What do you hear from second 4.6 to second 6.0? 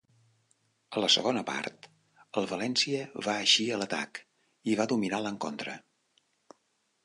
i va dominar l'encontre.